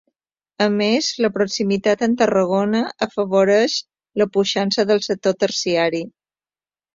[0.63, 3.77] A més, la proximitat amb Tarragona, afavoreix
[4.23, 6.03] la puixança del sector terciari.